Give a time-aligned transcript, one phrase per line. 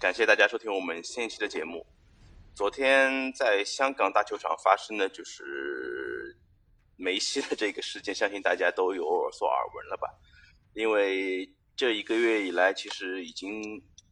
[0.00, 1.84] 感谢大家收听我们新一期的节目。
[2.54, 6.34] 昨天在香港大球场发生的就是
[6.96, 10.08] 梅西的这个事件，相信大家都有所耳闻了吧？
[10.72, 13.62] 因为这一个月以来，其实已经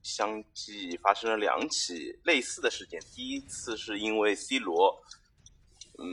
[0.03, 3.01] 相继发生了两起类似的事件。
[3.15, 4.95] 第一次是因为 C 罗，
[5.97, 6.07] 嗯，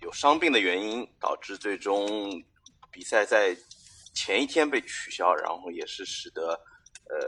[0.00, 2.42] 有伤病的原因，导致最终
[2.90, 3.54] 比赛在
[4.14, 6.58] 前一天被取消，然后也是使得
[7.10, 7.18] 呃，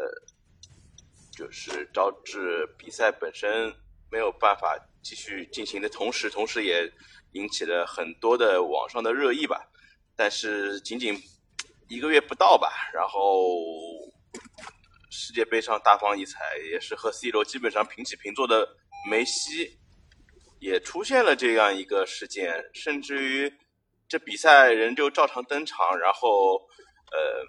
[1.40, 3.74] 就是招致比赛本身。
[4.12, 6.92] 没有办法继续进行的同时，同时也
[7.34, 9.70] 引起了很多的网上的热议吧。
[10.16, 11.16] 但是仅仅
[11.88, 13.54] 一个月不到吧，然后
[15.12, 18.68] 世界杯上大放异彩，也是和 C 罗基本上平起平坐的
[19.08, 19.78] 梅西，
[20.58, 23.52] 也出现了这样一个事件，甚至于
[24.08, 26.56] 这比赛仍旧照常登场，然后
[27.12, 27.46] 呃，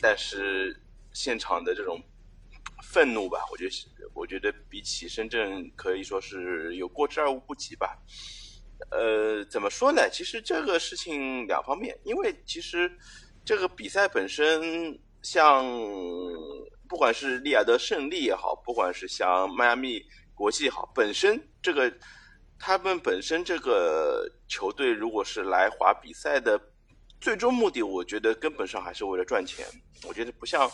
[0.00, 0.81] 但是
[1.12, 2.02] 现场的这种。
[2.84, 7.96] 愤怒吧，我觉得，我觉得比起深圳可以说是有过之而无不及吧。
[8.90, 10.10] 呃，怎么说呢？
[10.10, 12.90] 其实这个事情两方面，因为其实
[13.44, 15.64] 这个比赛本身，像
[16.88, 21.90] 不管是利雅得胜利也好，不管是像迈阿密国际也好，本身这个
[22.58, 26.60] 他们本身这个球队如果是来华比赛的
[27.20, 29.64] 最终目的，我觉得根本上还是为了赚钱。
[30.06, 30.68] 我觉得不像。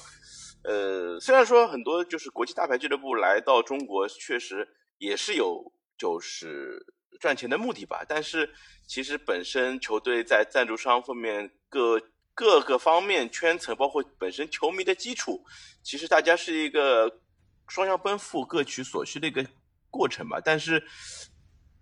[0.65, 6.85] 呃，虽然说很多就是国际大牌俱乐部来到中国，确实也是有就是
[7.21, 8.53] 赚钱的目的吧，但是
[8.87, 12.01] 其实本身球队在赞助商方面各
[12.35, 15.43] 各个方面圈层，包括本身球迷的基础，
[15.83, 17.21] 其实大家是一个
[17.69, 19.47] 双向奔赴、各取所需的一个
[19.91, 20.41] 过程吧。
[20.45, 20.83] 但是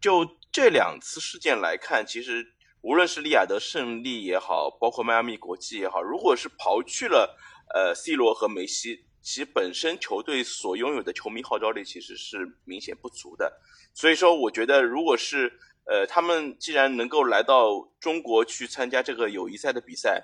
[0.01, 2.47] 就这两次事件来看，其实
[2.83, 7.37] 无论是利雅得胜利也好，包括迈阿密国际也好，如果是刨去了。
[7.75, 13.61] 呃，C 罗和梅西其本身球队所拥有的球迷号召力其实是明显不足的，
[13.92, 15.53] 所以说我觉得，如果是
[15.84, 20.22] 呃他们既然能够来到中国去参加这个友谊赛的比赛，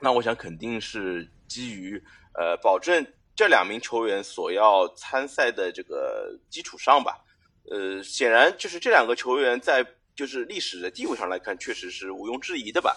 [0.00, 1.96] 那我想肯定是基于
[2.34, 7.24] 呃保证这两名球员所要参赛的这个基础上吧。
[7.70, 9.86] 呃，显然就是这两个球员在
[10.16, 12.96] 就是历史的地位上来看，确实是毋庸置疑的吧。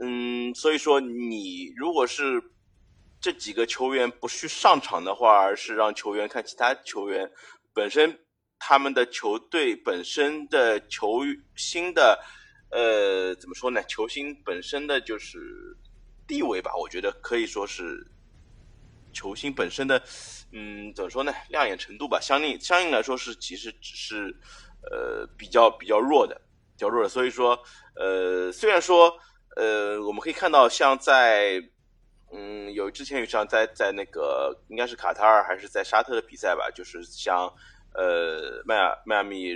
[0.00, 2.42] 嗯，所以说你如果是。
[3.24, 7.32] 这几个球员不去上场的话，而是让球员看其他球员
[7.72, 8.20] 本身
[8.58, 11.22] 他们的球队本身的球
[11.56, 12.22] 星的
[12.70, 13.82] 呃怎么说呢？
[13.84, 15.38] 球星本身的就是
[16.26, 18.06] 地位吧，我觉得可以说是
[19.14, 20.02] 球星本身的
[20.52, 21.32] 嗯怎么说呢？
[21.48, 24.36] 亮眼程度吧，相应相应来说是其实只是
[24.90, 26.38] 呃比较比较弱的，
[26.76, 27.08] 比较弱的。
[27.08, 27.58] 所以说
[27.96, 29.16] 呃虽然说
[29.56, 31.70] 呃我们可以看到像在。
[32.36, 37.46] 嗯，有之前有场在在那个应该是卡塔尔还是在沙特的比赛吧，就是像
[37.94, 39.54] 呃迈阿迈阿密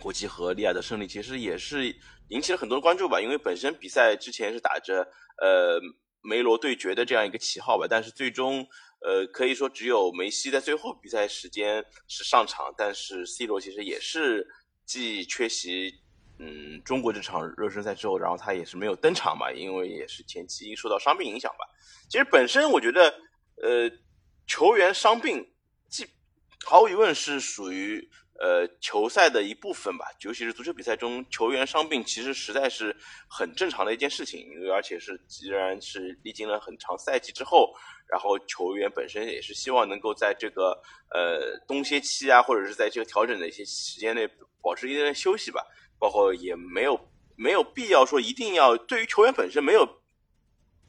[0.00, 1.94] 国际和利亚的胜利，其实也是
[2.28, 3.20] 引起了很多关注吧。
[3.20, 5.06] 因为本身比赛之前是打着
[5.42, 5.78] 呃
[6.22, 8.66] 梅罗对决的这样一个旗号吧，但是最终
[9.04, 14.48] 呃可以说只有梅西在最后比赛时间是上场，但是 C 罗其实也是
[14.86, 15.92] 既缺席。
[16.38, 21.66] 嗯，中国这场热身赛之后，然后他也是没有登场嘛，因为也是前期受到伤病影响吧。
[22.08, 23.08] 其实本身我觉得，
[23.62, 23.90] 呃，
[24.46, 25.48] 球员伤病，
[25.88, 26.06] 既
[26.64, 28.06] 毫无疑问是属于
[28.38, 30.04] 呃球赛的一部分吧。
[30.20, 32.94] 尤其是足球比赛中，球员伤病其实实在是
[33.28, 37.72] 很正常的一件事情，因为而且是既然是历经了很长赛季之后，
[38.08, 40.78] 然后球员本身也是希望能够在这个
[41.14, 44.28] 呃冬歇期啊，或者是在这个调整的一些时间内
[44.60, 45.64] 保持一定的休息吧。
[45.98, 46.98] 包括也没有
[47.36, 49.86] 没有必要说一定要对于球员本身没有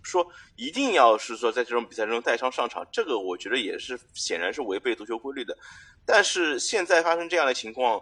[0.03, 0.25] 说
[0.55, 5.57] 一定要是说在这种比赛中带伤上场，这个我觉得也是显然是违背足球规律的。
[6.05, 8.01] 但是现在发生这样的情况，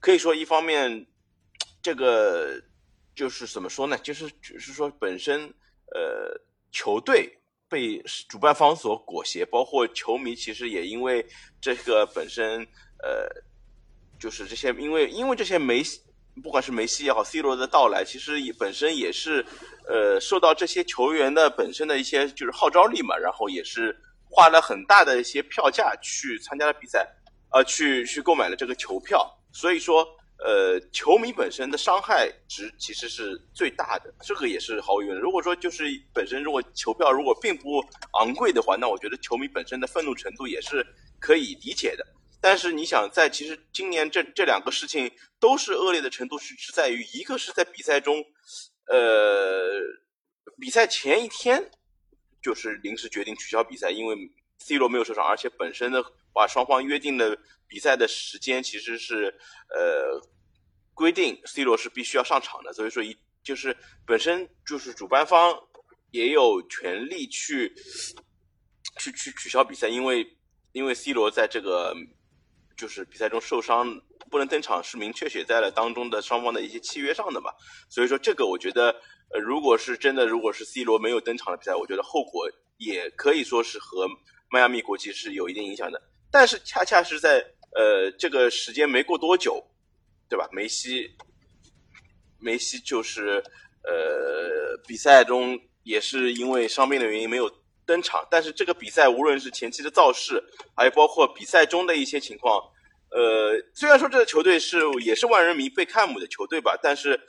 [0.00, 1.06] 可以说一方面
[1.80, 2.60] 这个
[3.14, 3.96] 就是怎么说呢？
[3.98, 5.42] 就是只是说本身
[5.94, 6.40] 呃
[6.72, 11.24] 球队被主办方所裹挟，包括球迷其实也因为
[11.60, 12.66] 这个本身
[13.02, 13.28] 呃
[14.18, 15.82] 就是这些因为因为这些没。
[16.42, 19.44] 不管是梅西也好，C 罗的到来，其实也本身也是，
[19.86, 23.94] 呃，受到这些球员的本身的一些就是号召力嘛，然后也是
[24.30, 27.06] 花了很大的一些票价去参加了比赛，
[27.50, 30.06] 呃，去去购买了这个球票，所以说，
[30.38, 35.18] 呃，球迷本身的伤害值其实是最大的，这个也是毫无疑问。
[35.18, 35.84] 如果说就是
[36.14, 37.84] 本身如果球票如果并不
[38.18, 40.84] 昂贵的话，那我觉得球迷本身的愤怒程度也是
[41.20, 42.06] 可以理解的。
[42.42, 45.08] 但是你想，在其实今年这这两个事情
[45.38, 48.16] 都是恶劣的程度是是在于，一个是在比赛中，
[48.88, 49.80] 呃，
[50.58, 51.70] 比赛前一天
[52.42, 54.16] 就是临时决定取消比赛，因为
[54.58, 56.02] C 罗没有受伤，而且本身的
[56.32, 59.32] 话，双方约定的比赛的时间其实是
[59.70, 60.20] 呃
[60.94, 65.56] 规定 C 罗是必须要上场的，所以说一就是本身就是主办方
[66.10, 67.72] 也有权利去
[68.98, 70.36] 去去取消比赛，因为
[70.72, 71.94] 因为 C 罗在这个
[72.82, 73.86] 就是比赛中受伤
[74.30, 77.50] 不能登场，是明确写在了当中的双方的一些契约上的嘛，
[77.88, 78.94] 所以说这个我觉得。
[79.34, 82.46] 呃，如果是真的，如果是 C 罗没有登场的比赛，我觉得后果
[82.76, 84.06] 也可以说是和
[84.50, 85.98] 迈阿密国际是有一定影响的。
[86.30, 87.38] 但是恰恰是在
[87.74, 89.64] 呃这个时间没过多久，
[90.28, 90.46] 对吧？
[90.52, 91.08] 梅西，
[92.38, 93.42] 梅西就是
[93.84, 97.50] 呃比赛中也是因为伤病的原因没有
[97.86, 98.28] 登场。
[98.30, 100.44] 但是这个比赛无论是前期的造势，
[100.76, 102.62] 还有包括比赛中的一些情况，
[103.14, 107.20] 呃，虽然说这个球队是也是万人迷贝克汉姆的球队吧，但是。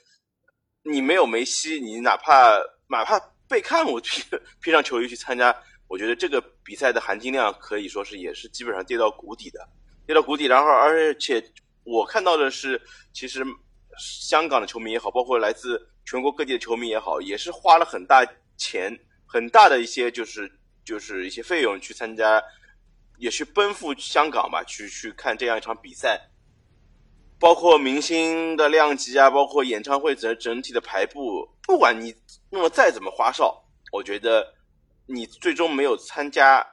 [0.85, 2.59] 你没有梅西，你哪怕
[2.89, 4.21] 哪怕贝克汉姆披
[4.59, 5.56] 披上球衣去参加，
[5.88, 9.65] 我觉得这个比赛的含金量可以说是也是基本上跌到谷底的，
[10.06, 10.44] 跌到谷底。
[10.44, 11.41] 然后而且
[11.86, 12.81] 我看到的是，
[13.13, 13.45] 其实
[13.97, 18.25] 香港的球迷也好，包括来自全国各地的球迷也好，也是花了很大
[18.57, 18.94] 钱、
[19.25, 20.51] 很大的一些就是
[20.83, 22.44] 就是一些费用去参加，
[23.24, 26.30] 也去奔赴香港吧，去去看这样一场比赛。
[27.40, 32.14] 包括明星的量级啊，包括演唱会整整体的排布，不管你
[32.52, 34.54] 弄得再怎么花哨，我觉得
[35.08, 36.66] 你最终没有参加，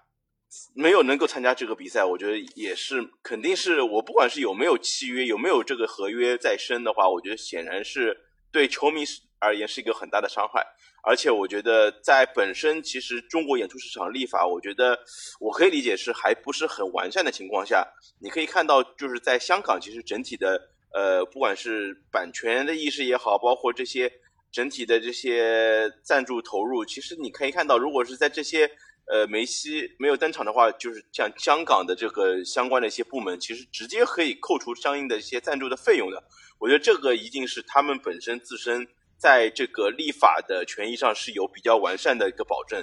[0.75, 8.17] 没有能够参加这个比赛，我觉得也是肯定是我不管是有没有契约，有没有这个合约在身的话，我觉得显然是
[8.51, 9.05] 对球迷
[9.39, 10.67] 而言是一个很大的伤害。
[11.03, 14.99] 而且我觉得在本身其实中国演出市场立法，我觉得
[15.41, 17.87] 我可以理解是还不是很完善的情况下，
[18.21, 20.61] 你可以看到就是在香港其实整体的
[20.93, 24.13] 呃不管是版权的意识也好，包括这些
[24.53, 28.71] 整体的这些赞助投入，其实你可以看到，如果是在这些
[29.07, 36.23] 呃梅西没有登场的话，就是像香港的这个相关的一些部门，其实直接可以扣除相应的一些赞助的费用的。
[36.59, 38.87] 我觉得这个一定是他们本身自身。
[39.21, 42.83] 在这个立法的权益上是有比较完善的一个保证，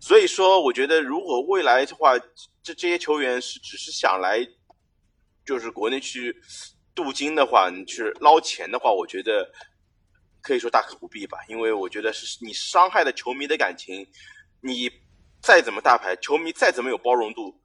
[0.00, 2.18] 所以说我觉得如果未来的话，
[2.62, 4.48] 这这些球员是只是想来，
[5.44, 6.34] 就是国内去
[6.94, 9.46] 镀金的话，你去捞钱的话，我觉得
[10.40, 14.06] 可以说大可不必吧，因为我觉得是你伤害了球迷的感情，
[14.62, 14.90] 你
[15.42, 17.60] 再怎么大牌，球迷再怎么有包容度，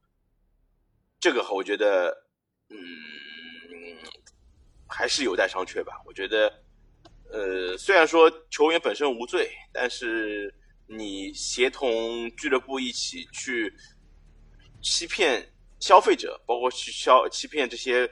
[1.21, 2.25] 这个我觉得，
[2.67, 2.77] 嗯，
[4.89, 6.65] 还是有待商榷吧，我觉得。
[7.31, 10.51] 呃，虽然说球员本身无罪，但是
[10.87, 13.71] 你协同俱乐部一起去
[14.81, 15.47] 欺骗
[15.79, 18.09] 消费者，包括去消欺骗这些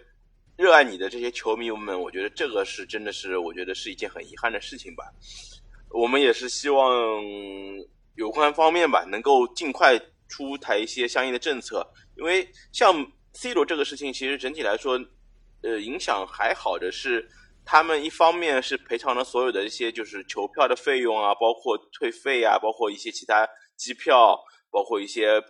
[0.55, 5.03] 热爱你的这些球迷们，我觉得这个是真的是，我觉得是一件很遗憾的事情吧。
[5.89, 7.23] 我们也是希望
[8.13, 11.83] 有关方面吧，能够尽快出台一些相应的政策，
[12.17, 12.93] 因为像
[13.33, 15.03] C 罗这个事情，其实整体来说，
[15.63, 17.27] 呃，影响还好的是。
[17.69, 24.39] 他们一方面是赔偿了所有的一些就是球票的费用啊，包括退费啊，包括一些其他机票，
[24.71, 25.43] 包括一些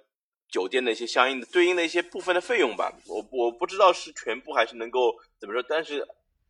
[0.49, 2.91] 酒店的一些相应的对应的一些部分的费用吧。
[3.05, 6.03] 我我不知道是全部还是能够怎么说，但是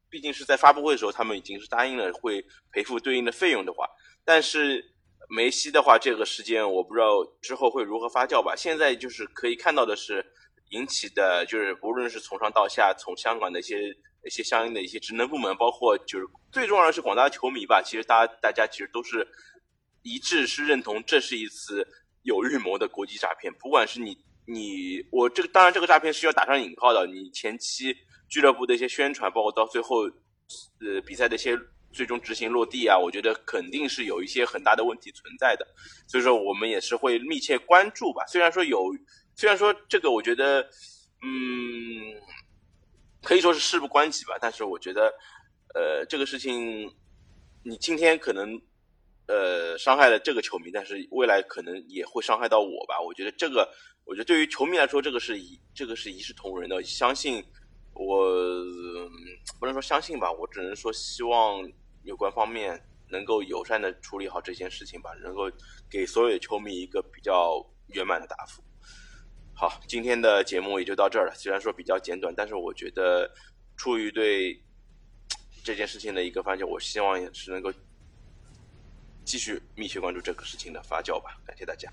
[0.10, 2.42] 毕竟是在发布会的时候，他们已经是答应了会
[2.72, 3.86] 赔付对应的费用的话。
[4.24, 4.82] 但是
[5.28, 7.10] 梅西的话，这个事件我不知道
[7.42, 8.56] 之后会如何发酵吧。
[8.56, 10.26] 现在就是可以看到的是
[10.70, 13.76] 引起的，就是不论是从上到下，从香港的一些。
[14.28, 17.82] 一些相应的一些职能部门，包括就是最重要的是广大球迷吧。
[17.82, 19.28] 其实大家大家其实都是
[20.04, 21.88] 一致是认同这是一次
[22.24, 23.54] 有预谋的国际诈骗。
[23.54, 27.08] 不管是你你我这个当然这个诈骗是要打上引号的。
[27.08, 27.96] 你前期
[28.30, 30.04] 俱乐部的一些宣传，包括到最后
[30.80, 31.58] 呃比赛的一些
[31.92, 35.66] 最终执行落地啊，我觉得肯定是有一些很大的问题存在的。
[36.08, 38.26] 所以说我们也是会密切关注吧。
[38.28, 38.94] 虽然说有，
[39.36, 40.62] 虽然说这个我觉得
[41.24, 42.22] 嗯。
[43.28, 45.14] 可以说是事不关己吧，但是我觉得，
[45.76, 46.90] 呃，这个事情，
[47.62, 48.58] 你今天可能，
[49.28, 52.96] 呃，伤害了这个球迷，但是未来可能也会伤害到我吧。
[53.06, 53.70] 我觉得这个，
[54.06, 56.82] 我觉得对于球迷来说，这个是一，这个是一视同仁的。
[56.84, 57.44] 相信
[57.96, 58.18] 我，
[59.60, 61.70] 不能说相信吧，我只能说希望
[62.04, 65.52] 有关方面能够友善的处理好这件事情吧，能够
[65.92, 68.64] 给所有的球迷一个比较圆满的答复。
[69.60, 71.34] 好，今天的节目也就到这儿了。
[71.34, 73.28] 虽然说比较简短，但是我觉得
[73.76, 74.62] 出于对
[75.64, 77.74] 这件事情的一个发酵，我希望也是能够
[79.26, 81.42] 继续密切关注这个事情的发酵吧。
[81.44, 81.92] 感谢大家。